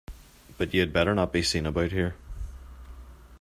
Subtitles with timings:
[0.57, 2.15] But you had better not be seen about here.